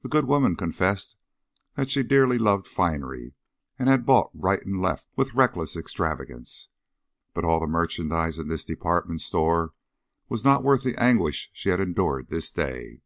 [0.00, 1.16] The good woman confessed
[1.74, 3.34] that she dearly loved finery
[3.78, 6.68] and had bought right and left with reckless extravagance,
[7.34, 9.74] but all the merchandise in this department store
[10.30, 13.02] was not worth the anguish she had endured this day.